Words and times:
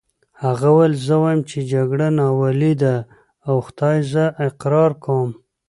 هغه 0.43 0.67
وویل: 0.73 0.93
زه 1.07 1.15
وایم 1.23 1.41
چې 1.49 1.57
جګړه 1.73 2.07
ناولې 2.19 2.73
ده، 2.83 2.95
اوه 3.47 3.61
خدایه 3.67 4.03
زه 4.13 4.23
اقرار 4.47 4.91
کوم. 5.03 5.29